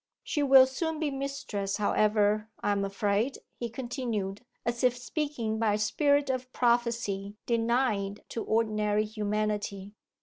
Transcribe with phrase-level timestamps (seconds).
[0.23, 5.75] 'She will soon be mistress, however, I am afraid,' he continued, as if speaking by
[5.75, 9.93] a spirit of prophecy denied to ordinary humanity.